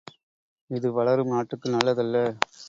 இது 0.69 0.87
வளரும் 0.91 1.31
நாட்டுக்கு 1.31 1.67
நல்ல 1.69 1.93
தல்ல. 1.93 2.17